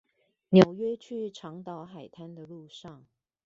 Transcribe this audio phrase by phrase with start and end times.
[0.49, 3.05] 紐約去長島海灘的路上